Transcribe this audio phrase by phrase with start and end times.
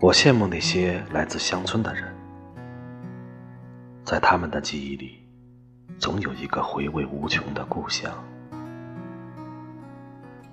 [0.00, 2.10] 我羡慕那些来自乡村的人，
[4.02, 5.18] 在他们的记忆里，
[5.98, 8.10] 总有一个回味无穷的故乡。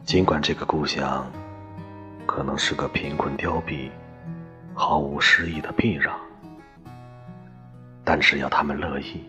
[0.04, 1.32] 尽管这个故乡
[2.26, 3.90] 可能是个贫困凋敝、
[4.74, 6.12] 毫无诗意的僻壤，
[8.04, 9.24] 但只要他们乐意，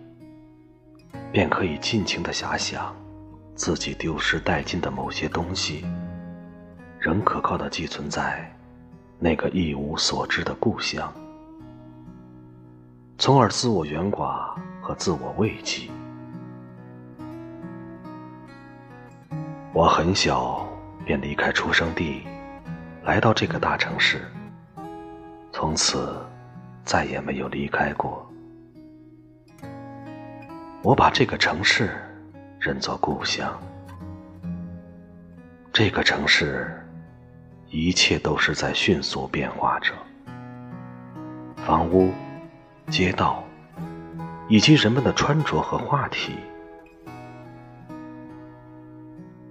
[1.30, 2.92] 便可以尽情的遐想
[3.54, 5.86] 自己丢失殆尽的某些东西，
[6.98, 8.52] 仍可靠的寄存在。
[9.20, 11.12] 那个一无所知的故乡，
[13.18, 15.90] 从而自我圆寡和自我慰藉。
[19.72, 20.64] 我很小
[21.04, 22.22] 便离开出生地，
[23.02, 24.22] 来到这个大城市，
[25.52, 26.16] 从此
[26.84, 28.24] 再也没有离开过。
[30.82, 31.90] 我把这个城市
[32.60, 33.52] 认作故乡，
[35.72, 36.72] 这个城市。
[37.70, 39.92] 一切都是在迅速变化着，
[41.56, 42.10] 房屋、
[42.88, 43.44] 街道，
[44.48, 46.36] 以及人们的穿着和话题。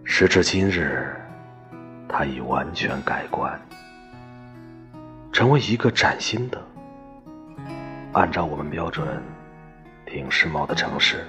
[0.03, 1.15] 时至今日，
[2.09, 3.59] 它已完全改观，
[5.31, 6.59] 成为一个崭新的、
[8.13, 9.21] 按照我们标准
[10.07, 11.23] 挺时髦的城市。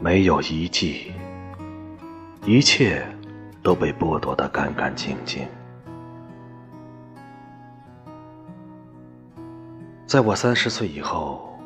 [0.00, 1.12] 没有遗迹。
[2.52, 3.00] 一切
[3.62, 5.46] 都被剥夺得干干净净。
[10.04, 11.56] 在我三十岁以后，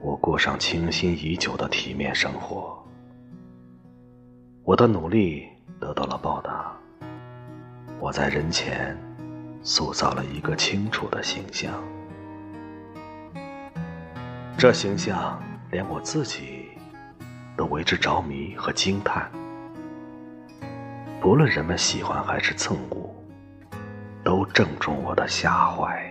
[0.00, 2.82] 我过上清心已久的体面生活。
[4.64, 5.46] 我的努力
[5.78, 6.72] 得到了报答，
[7.98, 8.96] 我在人前
[9.62, 11.74] 塑造了一个清楚的形象。
[14.56, 15.38] 这形象
[15.70, 16.70] 连我自己
[17.54, 19.30] 都为之着迷和惊叹。
[21.20, 23.14] 不论人们喜欢还是憎恶，
[24.24, 26.02] 都正中我的下怀。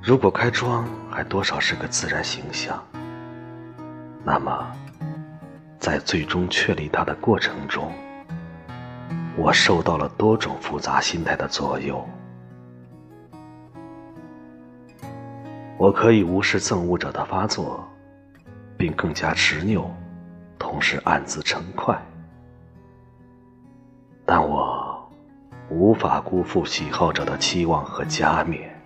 [0.00, 2.80] 如果开窗还多少是个自然形象，
[4.24, 4.70] 那么，
[5.80, 7.92] 在最终确立它的过程中，
[9.36, 12.08] 我受到了多种复杂心态的左右。
[15.76, 17.84] 我可以无视憎恶者的发作。
[18.84, 19.90] 并更加执拗，
[20.58, 21.98] 同时暗自称快。
[24.26, 25.10] 但我
[25.70, 28.78] 无法辜负喜好者的期望和加冕。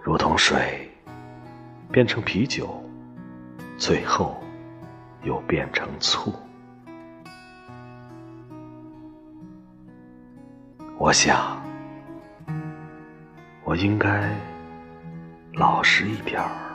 [0.00, 0.88] 如同水
[1.90, 2.80] 变成啤酒，
[3.76, 4.40] 最后
[5.24, 6.32] 又变成醋。
[10.96, 11.60] 我想，
[13.64, 14.32] 我应该
[15.54, 16.73] 老实一点儿。